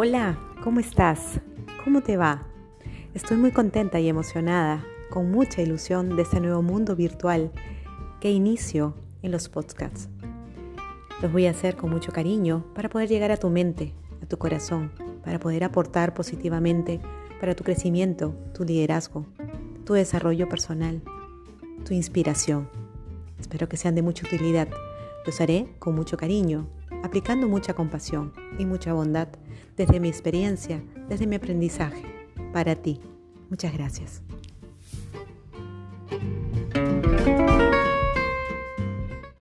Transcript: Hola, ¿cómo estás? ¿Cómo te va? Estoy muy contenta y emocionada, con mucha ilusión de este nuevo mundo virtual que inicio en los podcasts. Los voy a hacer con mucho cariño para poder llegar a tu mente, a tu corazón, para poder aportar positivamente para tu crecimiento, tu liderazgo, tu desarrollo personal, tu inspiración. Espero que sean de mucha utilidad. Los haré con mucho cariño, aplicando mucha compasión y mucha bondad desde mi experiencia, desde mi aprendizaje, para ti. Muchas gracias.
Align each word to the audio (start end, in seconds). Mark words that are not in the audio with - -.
Hola, 0.00 0.38
¿cómo 0.62 0.78
estás? 0.78 1.40
¿Cómo 1.82 2.02
te 2.02 2.16
va? 2.16 2.46
Estoy 3.14 3.36
muy 3.36 3.50
contenta 3.50 3.98
y 3.98 4.08
emocionada, 4.08 4.84
con 5.10 5.28
mucha 5.32 5.60
ilusión 5.60 6.14
de 6.14 6.22
este 6.22 6.38
nuevo 6.38 6.62
mundo 6.62 6.94
virtual 6.94 7.50
que 8.20 8.30
inicio 8.30 8.94
en 9.22 9.32
los 9.32 9.48
podcasts. 9.48 10.08
Los 11.20 11.32
voy 11.32 11.46
a 11.46 11.50
hacer 11.50 11.74
con 11.74 11.90
mucho 11.90 12.12
cariño 12.12 12.64
para 12.76 12.88
poder 12.88 13.08
llegar 13.08 13.32
a 13.32 13.38
tu 13.38 13.50
mente, 13.50 13.92
a 14.22 14.26
tu 14.26 14.38
corazón, 14.38 14.92
para 15.24 15.40
poder 15.40 15.64
aportar 15.64 16.14
positivamente 16.14 17.00
para 17.40 17.56
tu 17.56 17.64
crecimiento, 17.64 18.36
tu 18.54 18.64
liderazgo, 18.64 19.26
tu 19.84 19.94
desarrollo 19.94 20.48
personal, 20.48 21.02
tu 21.84 21.92
inspiración. 21.92 22.68
Espero 23.40 23.68
que 23.68 23.76
sean 23.76 23.96
de 23.96 24.02
mucha 24.02 24.24
utilidad. 24.24 24.68
Los 25.26 25.40
haré 25.40 25.66
con 25.80 25.96
mucho 25.96 26.16
cariño, 26.16 26.68
aplicando 27.02 27.48
mucha 27.48 27.74
compasión 27.74 28.32
y 28.58 28.66
mucha 28.66 28.92
bondad 28.92 29.28
desde 29.76 30.00
mi 30.00 30.08
experiencia, 30.08 30.82
desde 31.08 31.26
mi 31.26 31.36
aprendizaje, 31.36 32.04
para 32.52 32.74
ti. 32.74 33.00
Muchas 33.50 33.72
gracias. 33.72 34.22